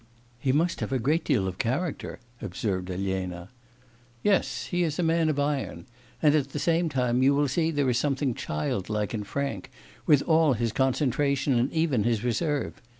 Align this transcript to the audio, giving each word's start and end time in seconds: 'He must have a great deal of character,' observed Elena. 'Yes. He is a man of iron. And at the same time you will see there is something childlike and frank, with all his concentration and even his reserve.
'He 0.39 0.51
must 0.51 0.79
have 0.79 0.91
a 0.91 0.97
great 0.97 1.23
deal 1.23 1.47
of 1.47 1.59
character,' 1.59 2.19
observed 2.41 2.89
Elena. 2.89 3.49
'Yes. 4.23 4.65
He 4.71 4.81
is 4.81 4.97
a 4.97 5.03
man 5.03 5.29
of 5.29 5.39
iron. 5.39 5.85
And 6.23 6.33
at 6.33 6.53
the 6.53 6.57
same 6.57 6.89
time 6.89 7.21
you 7.21 7.35
will 7.35 7.47
see 7.47 7.69
there 7.69 7.87
is 7.87 7.99
something 7.99 8.33
childlike 8.33 9.13
and 9.13 9.27
frank, 9.27 9.69
with 10.07 10.23
all 10.23 10.53
his 10.53 10.71
concentration 10.71 11.53
and 11.53 11.71
even 11.71 12.03
his 12.03 12.23
reserve. 12.23 12.81